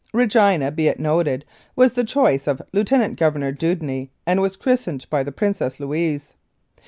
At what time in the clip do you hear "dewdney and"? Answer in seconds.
3.53-4.41